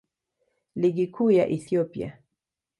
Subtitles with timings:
[0.75, 2.11] Ligi Kuu ya Ethiopia.